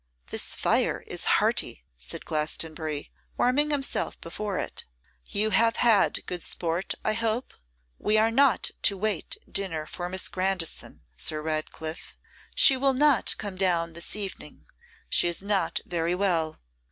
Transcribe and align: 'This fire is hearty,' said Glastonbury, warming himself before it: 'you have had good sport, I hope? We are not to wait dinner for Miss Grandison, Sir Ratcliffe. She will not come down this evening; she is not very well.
'This 0.31 0.55
fire 0.55 1.03
is 1.05 1.25
hearty,' 1.37 1.83
said 1.95 2.25
Glastonbury, 2.25 3.11
warming 3.37 3.69
himself 3.69 4.19
before 4.19 4.57
it: 4.57 4.83
'you 5.27 5.51
have 5.51 5.75
had 5.75 6.25
good 6.25 6.41
sport, 6.41 6.95
I 7.05 7.13
hope? 7.13 7.53
We 7.99 8.17
are 8.17 8.31
not 8.31 8.71
to 8.81 8.97
wait 8.97 9.37
dinner 9.47 9.85
for 9.85 10.09
Miss 10.09 10.27
Grandison, 10.27 11.03
Sir 11.15 11.43
Ratcliffe. 11.43 12.17
She 12.55 12.75
will 12.75 12.93
not 12.93 13.35
come 13.37 13.57
down 13.57 13.93
this 13.93 14.15
evening; 14.15 14.65
she 15.07 15.27
is 15.27 15.43
not 15.43 15.79
very 15.85 16.15
well. 16.15 16.57